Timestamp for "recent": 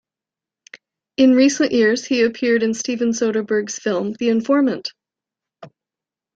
1.35-1.73